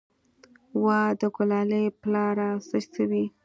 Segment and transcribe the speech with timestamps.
[0.83, 3.23] وه د ګلالي پلاره څه سوې.